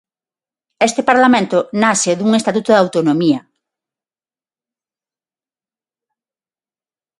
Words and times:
Este 0.87 1.01
Parlamento 1.09 1.57
nace 1.83 2.11
dun 2.19 2.31
estatuto 2.39 2.69
de 2.71 2.81
autonomía. 2.83 3.41